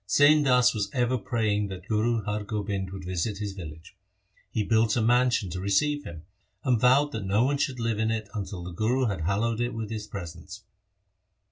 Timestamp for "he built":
4.49-4.97